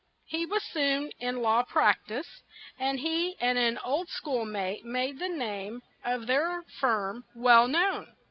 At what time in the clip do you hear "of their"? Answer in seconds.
6.03-6.63